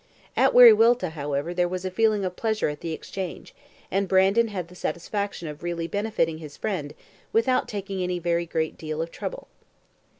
At 0.35 0.55
Wiriwilta, 0.55 1.11
however, 1.11 1.53
there 1.53 1.67
was 1.67 1.85
a 1.85 1.91
feeling 1.91 2.25
of 2.25 2.35
pleasure 2.35 2.69
at 2.69 2.79
the 2.81 2.91
exchange, 2.91 3.53
and 3.91 4.07
Brandon 4.07 4.47
had 4.47 4.67
the 4.67 4.73
satisfaction 4.73 5.47
of 5.47 5.61
really 5.61 5.85
benefiting 5.85 6.39
his 6.39 6.57
friend 6.57 6.95
without 7.31 7.67
taking 7.67 8.01
any 8.01 8.17
very 8.17 8.47
great 8.47 8.79
deal 8.79 8.99
of 9.03 9.11
trouble. 9.11 9.47